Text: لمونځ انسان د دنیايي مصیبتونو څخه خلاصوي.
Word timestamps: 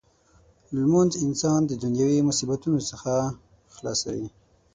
لمونځ 0.79 1.11
انسان 1.25 1.59
د 1.65 1.71
دنیايي 1.83 2.21
مصیبتونو 2.29 2.79
څخه 2.89 3.13
خلاصوي. 3.75 4.27